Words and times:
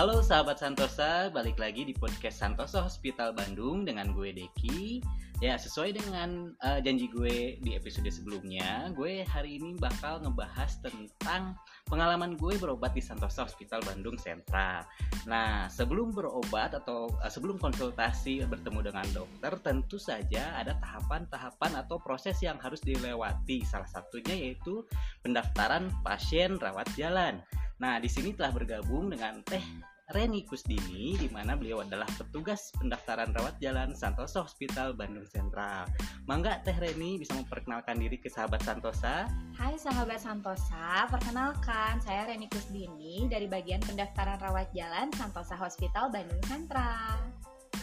Halo 0.00 0.24
sahabat 0.24 0.56
Santosa, 0.56 1.28
balik 1.28 1.60
lagi 1.60 1.84
di 1.84 1.92
podcast 1.92 2.40
Santosa 2.40 2.80
Hospital 2.80 3.36
Bandung 3.36 3.84
dengan 3.84 4.16
gue 4.16 4.32
Deki. 4.32 5.04
Ya, 5.44 5.60
sesuai 5.60 5.92
dengan 5.92 6.56
uh, 6.64 6.80
janji 6.80 7.04
gue 7.12 7.60
di 7.60 7.76
episode 7.76 8.08
sebelumnya, 8.08 8.88
gue 8.96 9.28
hari 9.28 9.60
ini 9.60 9.76
bakal 9.76 10.24
ngebahas 10.24 10.80
tentang 10.80 11.52
pengalaman 11.84 12.32
gue 12.40 12.56
berobat 12.56 12.96
di 12.96 13.04
Santosa 13.04 13.44
Hospital 13.44 13.84
Bandung 13.84 14.16
Sentral. 14.16 14.88
Nah, 15.28 15.68
sebelum 15.68 16.16
berobat 16.16 16.72
atau 16.80 17.12
uh, 17.20 17.28
sebelum 17.28 17.60
konsultasi 17.60 18.40
bertemu 18.48 18.80
dengan 18.80 19.04
dokter, 19.12 19.52
tentu 19.60 20.00
saja 20.00 20.56
ada 20.56 20.80
tahapan-tahapan 20.80 21.76
atau 21.76 22.00
proses 22.00 22.40
yang 22.40 22.56
harus 22.56 22.80
dilewati. 22.80 23.68
Salah 23.68 23.92
satunya 23.92 24.32
yaitu 24.32 24.80
pendaftaran 25.20 25.92
pasien 26.00 26.56
rawat 26.56 26.88
jalan. 26.96 27.44
Nah, 27.80 27.96
di 27.96 28.12
sini 28.12 28.36
telah 28.36 28.52
bergabung 28.52 29.08
dengan 29.08 29.40
Teh 29.48 29.64
Reni 30.12 30.44
Kusdini, 30.44 31.16
di 31.16 31.32
mana 31.32 31.56
beliau 31.56 31.80
adalah 31.80 32.04
petugas 32.12 32.68
pendaftaran 32.76 33.32
rawat 33.32 33.56
jalan 33.56 33.96
Santosa 33.96 34.44
Hospital 34.44 34.92
Bandung 34.92 35.24
Sentral. 35.24 35.88
Mangga 36.28 36.60
Teh 36.60 36.76
Reni 36.76 37.16
bisa 37.16 37.32
memperkenalkan 37.40 37.96
diri 37.96 38.20
ke 38.20 38.28
sahabat 38.28 38.60
Santosa. 38.68 39.32
Hai 39.56 39.80
sahabat 39.80 40.20
Santosa, 40.20 41.08
perkenalkan 41.08 42.04
saya 42.04 42.28
Reni 42.28 42.52
Kusdini 42.52 43.24
dari 43.32 43.48
bagian 43.48 43.80
pendaftaran 43.80 44.36
rawat 44.44 44.68
jalan 44.76 45.08
Santosa 45.16 45.56
Hospital 45.56 46.12
Bandung 46.12 46.42
Sentral. 46.44 47.32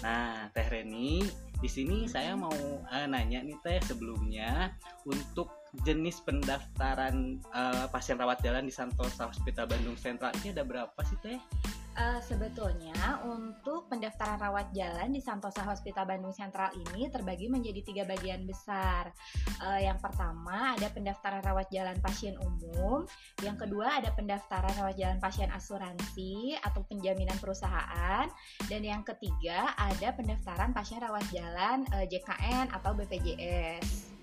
Nah, 0.05 0.45
Teh 0.53 0.67
Reni, 0.69 1.25
di 1.57 1.69
sini 1.69 2.05
saya 2.05 2.37
mau 2.37 2.53
uh, 2.85 3.05
nanya 3.09 3.41
nih 3.41 3.57
Teh 3.65 3.81
sebelumnya 3.81 4.73
untuk 5.09 5.49
jenis 5.83 6.21
pendaftaran 6.21 7.41
uh, 7.53 7.89
pasien 7.89 8.17
rawat 8.17 8.39
jalan 8.45 8.65
di 8.65 8.73
Santosa 8.73 9.29
Hospital 9.29 9.65
Bandung 9.65 9.97
Sentral 9.97 10.33
ini 10.41 10.53
ada 10.53 10.63
berapa 10.63 10.99
sih 11.05 11.17
teh? 11.21 11.37
Uh, 11.97 12.21
sebetulnya 12.21 12.93
untuk 13.25 13.89
pendaftaran 13.89 14.37
rawat 14.37 14.69
jalan 14.69 15.09
di 15.09 15.17
Santosa 15.17 15.65
Hospital 15.65 16.05
Bandung 16.05 16.29
Sentral 16.29 16.69
ini 16.77 17.09
terbagi 17.09 17.49
menjadi 17.49 17.81
tiga 17.81 18.03
bagian 18.05 18.45
besar. 18.45 19.09
Uh, 19.65 19.81
yang 19.81 19.97
pertama 19.97 20.77
ada 20.77 20.93
pendaftaran 20.93 21.41
rawat 21.41 21.65
jalan 21.73 21.97
pasien 21.97 22.37
umum, 22.37 23.01
yang 23.41 23.57
kedua 23.57 23.97
ada 23.97 24.13
pendaftaran 24.13 24.77
rawat 24.77 24.93
jalan 24.93 25.17
pasien 25.17 25.49
asuransi 25.49 26.53
atau 26.61 26.85
penjaminan 26.85 27.41
perusahaan, 27.41 28.29
dan 28.69 28.81
yang 28.85 29.01
ketiga 29.01 29.73
ada 29.73 30.13
pendaftaran 30.13 30.77
pasien 30.77 31.01
rawat 31.01 31.25
jalan 31.33 31.81
uh, 31.97 32.05
JKN 32.05 32.77
atau 32.77 32.93
BPJS. 32.93 34.16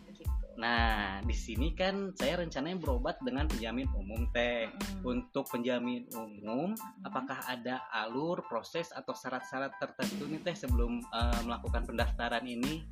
Nah, 0.54 1.18
di 1.22 1.34
sini 1.34 1.74
kan 1.74 2.14
saya 2.14 2.42
rencananya 2.42 2.78
berobat 2.78 3.18
dengan 3.22 3.50
penjamin 3.50 3.90
umum 3.94 4.30
teh. 4.30 4.70
Hmm. 4.70 5.02
Untuk 5.18 5.50
penjamin 5.50 6.06
umum, 6.14 6.74
hmm. 6.74 7.06
apakah 7.06 7.42
ada 7.46 7.82
alur, 7.90 8.42
proses 8.46 8.90
atau 8.94 9.14
syarat-syarat 9.14 9.74
tertentu 9.82 10.30
nih 10.30 10.40
teh 10.42 10.56
sebelum 10.56 11.02
uh, 11.10 11.40
melakukan 11.42 11.86
pendaftaran 11.86 12.46
ini? 12.46 12.86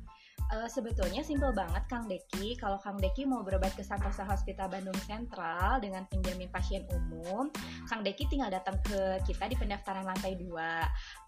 Uh, 0.53 0.69
sebetulnya 0.69 1.25
simpel 1.25 1.49
banget 1.55 1.81
Kang 1.89 2.05
Deki. 2.05 2.59
Kalau 2.59 2.77
Kang 2.77 3.01
Deki 3.01 3.25
mau 3.25 3.41
berobat 3.41 3.73
ke 3.73 3.81
Santosa 3.81 4.21
Hospital 4.27 4.69
Bandung 4.69 4.93
Sentral 5.01 5.79
dengan 5.79 6.05
penjamin 6.05 6.51
pasien 6.51 6.85
umum, 6.93 7.49
Kang 7.89 8.03
Deki 8.05 8.29
tinggal 8.29 8.53
datang 8.53 8.77
ke 8.85 9.23
kita 9.25 9.49
di 9.49 9.55
pendaftaran 9.57 10.05
lantai 10.05 10.37
2. 10.37 10.53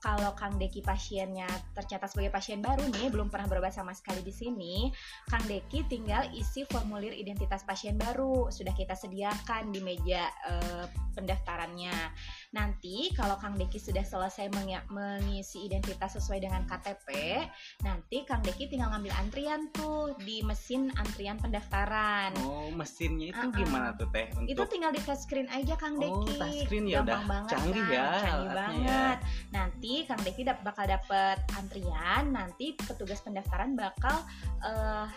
Kalau 0.04 0.32
Kang 0.38 0.62
Deki 0.62 0.86
pasiennya 0.86 1.50
tercatat 1.74 2.12
sebagai 2.12 2.30
pasien 2.30 2.62
baru 2.62 2.86
nih, 2.92 3.10
belum 3.10 3.34
pernah 3.34 3.50
berobat 3.50 3.74
sama 3.74 3.96
sekali 3.98 4.22
di 4.22 4.36
sini, 4.36 4.94
Kang 5.26 5.48
Deki 5.48 5.90
tinggal 5.90 6.30
isi 6.36 6.68
formulir 6.70 7.16
identitas 7.16 7.66
pasien 7.66 7.98
baru. 7.98 8.54
Sudah 8.54 8.76
kita 8.76 8.94
sediakan 8.94 9.74
di 9.74 9.80
meja 9.82 10.28
uh, 10.46 10.86
pendaftarannya. 11.16 11.96
Nanti 12.54 12.75
kalau 13.18 13.36
Kang 13.42 13.58
Deki 13.58 13.82
sudah 13.82 14.06
selesai 14.06 14.52
mengisi 14.92 15.66
identitas 15.66 16.18
sesuai 16.18 16.44
dengan 16.44 16.64
KTP, 16.70 17.42
nanti 17.82 18.24
Kang 18.28 18.46
Deki 18.46 18.70
tinggal 18.70 18.94
ngambil 18.94 19.14
antrian 19.18 19.68
tuh 19.74 20.14
di 20.22 20.46
mesin 20.46 20.94
antrian 21.00 21.42
pendaftaran. 21.42 22.36
Oh, 22.46 22.70
mesinnya 22.72 23.34
itu 23.34 23.42
uh 23.42 23.50
-uh. 23.50 23.58
gimana 23.58 23.88
tuh 23.98 24.08
Teh? 24.14 24.30
Untuk... 24.38 24.52
Itu 24.52 24.64
tinggal 24.70 24.92
di 24.94 25.02
touchscreen 25.02 25.50
aja 25.50 25.74
Kang 25.80 25.98
Deki. 25.98 26.34
Oh, 26.36 26.40
touchscreen 26.40 26.86
ya 26.86 27.02
udah 27.02 27.22
banget, 27.26 27.52
canggih 27.56 27.84
kan? 27.84 27.96
ya. 27.96 28.08
Canggih 28.22 28.50
ya. 28.50 28.56
banget. 28.56 29.18
Ya. 29.18 29.28
Nanti 29.54 29.94
Kang 30.06 30.22
Deki 30.22 30.42
bakal 30.62 30.86
dapet 30.86 31.38
antrian, 31.58 32.24
nanti 32.32 32.66
petugas 32.78 33.20
pendaftaran 33.26 33.74
bakal 33.74 34.22
uh, 34.62 35.10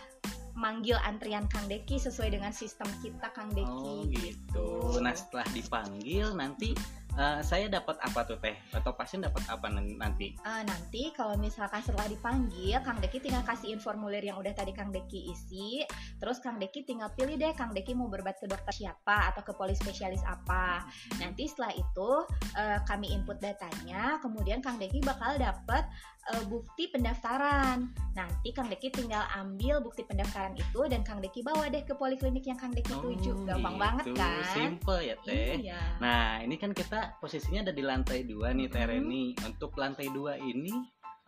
manggil 0.59 0.99
antrian 1.07 1.47
Kang 1.47 1.65
Deki 1.71 2.03
sesuai 2.03 2.35
dengan 2.35 2.51
sistem 2.51 2.91
kita 2.99 3.31
Kang 3.31 3.47
Deki. 3.55 3.67
Oh 3.69 4.03
gitu. 4.11 4.67
Nah 4.99 5.15
setelah 5.15 5.47
dipanggil 5.55 6.35
nanti 6.35 6.75
uh, 7.17 7.41
saya 7.41 7.71
dapat 7.71 7.97
apa 8.03 8.27
tuh 8.27 8.37
teh? 8.37 8.53
Atau 8.75 8.93
pasien 8.93 9.23
dapat 9.23 9.41
apa 9.49 9.71
nanti? 9.71 10.35
Uh, 10.43 10.61
nanti 10.67 11.09
kalau 11.15 11.39
misalkan 11.39 11.81
setelah 11.81 12.05
dipanggil 12.11 12.77
Kang 12.83 12.99
Deki 12.99 13.23
tinggal 13.23 13.41
kasihin 13.47 13.79
formulir 13.81 14.21
yang 14.21 14.37
udah 14.37 14.53
tadi 14.53 14.75
Kang 14.75 14.93
Deki 14.93 15.31
isi. 15.31 15.81
Terus 16.19 16.43
Kang 16.43 16.59
Deki 16.59 16.85
tinggal 16.85 17.09
pilih 17.15 17.39
deh 17.39 17.55
Kang 17.55 17.71
Deki 17.73 17.95
mau 17.95 18.11
berobat 18.11 18.37
ke 18.37 18.45
dokter 18.45 18.85
siapa 18.85 19.33
atau 19.33 19.41
ke 19.41 19.55
poli 19.55 19.73
spesialis 19.73 20.21
apa. 20.27 20.85
Nanti 21.17 21.49
setelah 21.49 21.73
itu 21.73 22.09
uh, 22.59 22.79
kami 22.85 23.15
input 23.15 23.39
datanya 23.39 24.19
kemudian 24.19 24.59
Kang 24.59 24.77
Deki 24.77 25.01
bakal 25.01 25.39
dapat 25.39 25.87
uh, 26.35 26.43
bukti 26.45 26.91
pendaftaran. 26.91 27.89
Nanti 28.13 28.51
Kang 28.51 28.67
Deki 28.67 28.91
tinggal 28.91 29.23
ambil 29.39 29.79
bukti 29.79 30.03
pendaftaran 30.03 30.53
itu 30.59 30.81
dan 30.91 31.01
Kang 31.07 31.23
Deki 31.23 31.41
bawa 31.41 31.71
deh 31.71 31.81
ke 31.87 31.95
poliklinik 31.95 32.43
yang 32.43 32.59
Kang 32.59 32.75
Deki 32.75 32.93
oh, 32.99 33.01
tuju 33.07 33.33
gampang 33.47 33.75
gitu. 33.77 33.83
banget 33.83 34.05
kan? 34.17 34.43
Simple 34.51 34.99
ya 35.05 35.15
teh. 35.23 35.47
Iya. 35.59 35.81
nah 35.99 36.39
ini 36.41 36.55
kan 36.55 36.71
kita 36.71 36.98
posisinya 37.21 37.69
ada 37.69 37.73
di 37.75 37.83
lantai 37.83 38.25
dua 38.25 38.51
nih 38.51 38.69
Tereni. 38.71 39.33
Hmm. 39.35 39.53
Untuk 39.53 39.75
lantai 39.77 40.07
dua 40.11 40.35
ini 40.39 40.73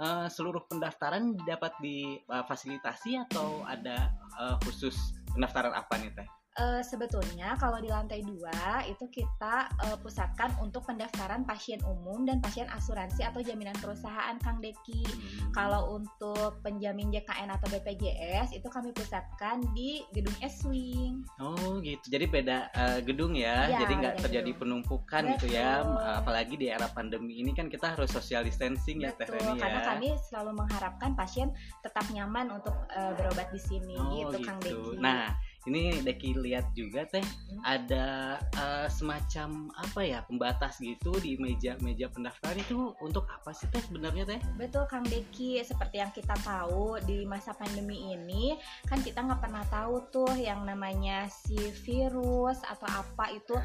uh, 0.01 0.27
seluruh 0.27 0.65
pendaftaran 0.67 1.37
dapat 1.45 1.73
difasilitasi 1.79 3.17
uh, 3.17 3.23
atau 3.29 3.61
ada 3.67 4.11
uh, 4.39 4.55
khusus 4.65 4.95
pendaftaran 5.31 5.71
apa 5.71 5.93
nih 6.01 6.11
Teh? 6.15 6.40
Uh, 6.61 6.81
sebetulnya 6.85 7.57
kalau 7.57 7.81
di 7.81 7.89
lantai 7.89 8.21
dua 8.21 8.85
itu 8.85 9.09
kita 9.09 9.67
uh, 9.81 9.97
pusatkan 9.97 10.53
untuk 10.61 10.85
pendaftaran 10.85 11.41
pasien 11.43 11.81
umum 11.83 12.23
dan 12.23 12.37
pasien 12.37 12.69
asuransi 12.69 13.25
atau 13.25 13.41
jaminan 13.41 13.73
perusahaan 13.81 14.37
Kang 14.39 14.61
Deki. 14.61 15.01
Hmm. 15.01 15.51
Kalau 15.51 15.97
untuk 15.97 16.61
penjamin 16.61 17.09
JKN 17.09 17.49
atau 17.57 17.67
BPJS 17.73 18.53
itu 18.53 18.67
kami 18.69 18.93
pusatkan 18.93 19.65
di 19.73 20.05
gedung 20.13 20.35
S-Wing. 20.45 21.25
Oh 21.41 21.81
gitu, 21.81 22.05
jadi 22.07 22.25
beda 22.29 22.57
uh, 22.77 22.99
gedung 23.01 23.33
ya, 23.33 23.67
ya 23.67 23.79
jadi 23.81 23.93
nggak 23.97 24.15
terjadi 24.29 24.51
gedung. 24.53 24.61
penumpukan 24.61 25.23
Betul. 25.25 25.33
gitu 25.37 25.45
ya, 25.57 25.81
apalagi 26.21 26.55
di 26.59 26.67
era 26.69 26.87
pandemi 26.91 27.41
ini 27.41 27.51
kan 27.57 27.67
kita 27.67 27.97
harus 27.97 28.13
social 28.13 28.45
distancing 28.45 29.01
ya 29.01 29.11
Teh 29.15 29.27
Reni 29.27 29.57
ya. 29.57 29.61
Karena 29.65 29.79
kami 29.95 30.09
selalu 30.29 30.51
mengharapkan 30.61 31.17
pasien 31.17 31.49
tetap 31.81 32.05
nyaman 32.13 32.53
untuk 32.61 32.75
uh, 32.93 33.13
berobat 33.17 33.49
di 33.49 33.61
sini 33.61 33.97
oh, 33.97 34.29
gitu, 34.29 34.37
gitu 34.43 34.47
Kang 34.47 34.59
Deki. 34.61 34.99
Nah 35.01 35.33
ini 35.69 36.01
Deki 36.01 36.37
lihat 36.41 36.73
juga 36.73 37.05
teh 37.05 37.21
hmm. 37.21 37.61
ada 37.61 38.37
uh, 38.57 38.80
semacam 38.91 39.69
apa 39.75 40.01
ya 40.01 40.19
pembatas 40.25 40.79
gitu 40.79 41.11
di 41.19 41.35
meja-meja 41.35 42.07
pendaftaran 42.09 42.57
itu 42.57 42.95
untuk 43.03 43.27
apa 43.29 43.51
sih 43.51 43.67
teh 43.69 43.83
sebenarnya 43.83 44.23
teh? 44.25 44.39
Betul 44.55 44.87
Kang 44.87 45.05
Deki 45.05 45.61
seperti 45.61 46.01
yang 46.01 46.11
kita 46.15 46.33
tahu 46.41 46.97
di 47.03 47.23
masa 47.27 47.53
pandemi 47.55 48.15
ini 48.15 48.57
kan 48.87 49.03
kita 49.03 49.23
nggak 49.23 49.41
pernah 49.43 49.63
tahu 49.69 50.07
tuh 50.09 50.33
yang 50.35 50.63
namanya 50.63 51.27
si 51.27 51.57
virus 51.83 52.63
atau 52.63 52.87
apa 52.89 53.35
itu 53.35 53.55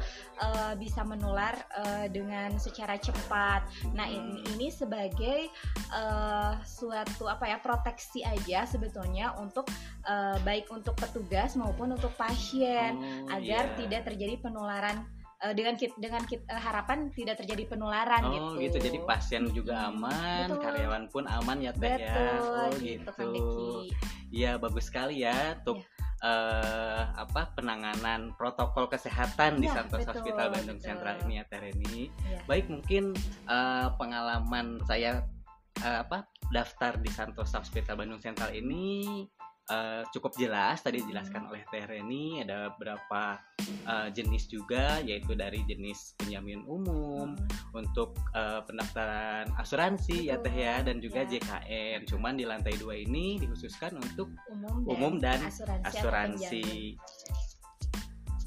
uh, 0.43 0.73
bisa 0.75 1.01
menular 1.07 1.55
uh, 1.77 2.05
dengan 2.11 2.55
secara 2.59 2.99
cepat. 2.99 3.63
Nah 3.95 4.05
hmm. 4.05 4.17
ini, 4.17 4.39
ini 4.55 4.67
sebagai 4.69 5.49
uh, 5.95 6.59
suatu 6.63 7.25
apa 7.31 7.47
ya 7.47 7.57
proteksi 7.59 8.23
aja 8.27 8.67
sebetulnya 8.67 9.33
untuk 9.39 9.69
baik 10.47 10.71
untuk 10.71 10.95
petugas 10.95 11.59
maupun 11.59 11.77
maupun 11.77 11.93
untuk 11.93 12.13
pasien 12.17 12.97
oh, 12.97 13.35
agar 13.37 13.69
yeah. 13.69 13.75
tidak 13.77 14.01
terjadi 14.09 14.35
penularan 14.41 15.05
uh, 15.43 15.53
dengan 15.53 15.73
kit, 15.77 15.93
dengan 15.97 16.23
kit, 16.25 16.41
uh, 16.49 16.57
harapan 16.57 17.09
tidak 17.13 17.41
terjadi 17.41 17.69
penularan 17.69 18.21
oh, 18.25 18.31
gitu. 18.57 18.77
gitu. 18.77 18.77
Jadi 18.89 18.97
pasien 19.05 19.43
juga 19.53 19.89
aman, 19.89 20.49
Betul. 20.49 20.61
karyawan 20.63 21.03
pun 21.09 21.23
aman 21.29 21.57
ya 21.61 21.71
Teh 21.73 21.97
ya. 21.97 22.15
Oh 22.41 22.69
gitu. 22.77 23.11
gitu. 23.11 23.35
Iya 24.33 24.57
bagus 24.57 24.89
sekali 24.89 25.23
ya 25.23 25.57
untuk. 25.61 25.81
Iya. 25.81 26.05
uh, 26.17 27.03
apa 27.13 27.53
penanganan 27.53 28.33
protokol 28.41 28.89
kesehatan 28.89 29.61
ya, 29.61 29.61
di 29.61 29.67
iya, 29.69 29.75
Santos 29.77 30.01
betul, 30.01 30.09
Hospital 30.17 30.47
Bandung 30.49 30.79
betul. 30.81 30.89
Sentral 30.89 31.15
ini 31.29 31.33
ya 31.37 31.43
Teh 31.45 31.59
Reni. 31.61 31.99
Ya. 32.09 32.39
Baik 32.49 32.65
mungkin 32.73 33.13
uh, 33.45 33.93
pengalaman 34.01 34.81
saya 34.89 35.21
uh, 35.85 35.99
apa 36.01 36.25
daftar 36.49 36.97
di 36.97 37.11
Santos 37.13 37.53
Hospital 37.53 38.01
Bandung 38.01 38.17
Sentral 38.17 38.49
ini 38.55 39.25
uh, 39.71 40.01
cukup 40.11 40.33
jelas 40.35 40.81
tadi 40.83 41.03
dijelaskan 41.03 41.47
oleh 41.51 41.63
Teh 41.67 41.83
Reni 41.83 42.43
ada 42.43 42.71
beberapa 42.75 43.39
uh, 43.87 44.07
jenis 44.11 44.47
juga 44.47 44.99
yaitu 45.03 45.35
dari 45.35 45.63
jenis 45.67 46.15
penjamin 46.19 46.63
umum 46.67 47.35
hmm. 47.35 47.77
untuk 47.77 48.15
uh, 48.35 48.63
pendaftaran 48.63 49.51
asuransi 49.59 50.27
Betul. 50.27 50.31
ya 50.31 50.35
Teh 50.39 50.55
ya 50.55 50.75
dan 50.83 50.97
juga 51.03 51.21
ya. 51.27 51.37
JKN 51.37 51.99
cuman 52.07 52.33
di 52.39 52.45
lantai 52.47 52.75
dua 52.79 52.95
ini 52.97 53.39
dikhususkan 53.39 53.95
untuk 53.99 54.31
umum 54.51 54.75
dan, 54.83 54.91
umum 54.91 55.13
dan 55.19 55.39
asuransi, 55.43 55.83
asuransi. 55.87 56.65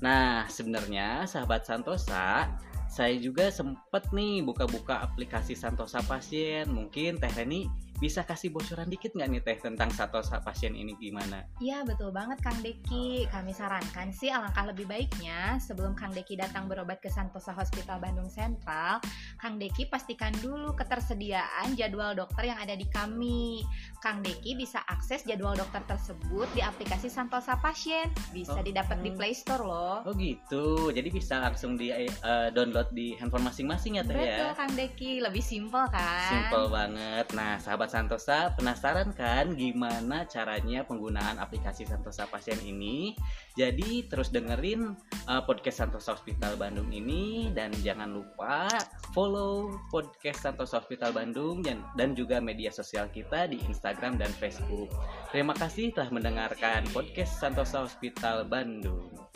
Nah 0.00 0.49
sebenarnya 0.49 1.28
sahabat 1.28 1.69
Santosa 1.69 2.49
saya 2.90 3.14
juga 3.22 3.55
sempet 3.55 4.11
nih 4.11 4.43
buka-buka 4.43 4.99
aplikasi 4.99 5.55
Santosa 5.55 6.02
Pasien. 6.02 6.67
Mungkin 6.75 7.22
Teh 7.22 7.31
Reni 7.38 7.70
bisa 8.00 8.25
kasih 8.25 8.49
bocoran 8.49 8.88
dikit 8.88 9.12
nggak 9.12 9.29
nih 9.29 9.43
Teh 9.44 9.58
tentang 9.61 9.93
Santosa 9.93 10.41
Pasien 10.41 10.73
ini 10.73 10.97
gimana? 10.97 11.44
Iya 11.61 11.85
betul 11.85 12.08
banget 12.11 12.41
Kang 12.41 12.56
Deki. 12.64 13.29
Kami 13.29 13.52
sarankan 13.52 14.08
sih 14.11 14.32
alangkah 14.32 14.64
lebih 14.64 14.88
baiknya 14.88 15.61
sebelum 15.61 15.93
Kang 15.93 16.17
Deki 16.17 16.41
datang 16.41 16.64
berobat 16.64 17.05
ke 17.05 17.12
Santosa 17.12 17.52
Hospital 17.52 18.00
Bandung 18.00 18.32
Sentral, 18.32 19.05
Kang 19.37 19.61
Deki 19.61 19.93
pastikan 19.93 20.32
dulu 20.41 20.73
ketersediaan 20.73 21.76
jadwal 21.76 22.17
dokter 22.17 22.49
yang 22.49 22.56
ada 22.56 22.73
di 22.73 22.88
kami. 22.88 23.61
Kang 24.00 24.25
Deki 24.25 24.56
bisa 24.56 24.81
akses 24.88 25.29
jadwal 25.29 25.53
dokter 25.53 25.85
tersebut 25.85 26.49
di 26.56 26.64
aplikasi 26.64 27.12
Santosa 27.12 27.61
Pasien. 27.61 28.08
Bisa 28.32 28.56
Oh. 28.56 28.64
didapat 28.64 29.05
di 29.05 29.12
Play 29.12 29.37
Store 29.37 29.61
loh. 29.61 29.96
Oh 30.08 30.14
gitu, 30.17 30.88
jadi 30.88 31.08
bisa 31.12 31.37
langsung 31.38 31.76
di 31.76 31.93
eh, 31.93 32.08
download 32.50 32.88
di 32.91 33.12
handphone 33.20 33.44
masing-masing 33.44 34.00
ya 34.00 34.03
Teh 34.03 34.17
Betul 34.17 34.49
ya? 34.49 34.56
Kang 34.56 34.73
Deki, 34.73 35.20
lebih 35.20 35.44
simpel 35.44 35.85
kan? 35.93 36.31
Simple 36.32 36.67
banget. 36.73 37.26
Nah, 37.37 37.61
sahabat 37.61 37.90
Santosa, 37.91 38.55
penasaran 38.55 39.11
kan 39.19 39.59
gimana 39.59 40.23
caranya 40.31 40.87
penggunaan 40.87 41.43
aplikasi 41.43 41.83
Santosa 41.83 42.31
Pasien 42.31 42.57
ini? 42.63 43.19
Jadi 43.59 44.07
terus 44.07 44.31
dengerin 44.31 44.95
uh, 45.27 45.43
podcast 45.43 45.83
Santosa 45.83 46.15
Hospital 46.15 46.55
Bandung 46.55 46.95
ini 46.95 47.51
dan 47.51 47.75
jangan 47.83 48.15
lupa 48.15 48.71
follow 49.11 49.75
podcast 49.91 50.47
Santosa 50.47 50.79
Hospital 50.79 51.11
Bandung 51.11 51.67
dan, 51.67 51.83
dan 51.99 52.15
juga 52.15 52.39
media 52.39 52.71
sosial 52.71 53.11
kita 53.11 53.51
di 53.51 53.59
Instagram 53.67 54.17
dan 54.17 54.31
Facebook. 54.39 54.95
Terima 55.35 55.53
kasih 55.59 55.91
telah 55.91 56.15
mendengarkan 56.15 56.87
podcast 56.95 57.43
Santosa 57.43 57.83
Hospital 57.83 58.47
Bandung. 58.47 59.30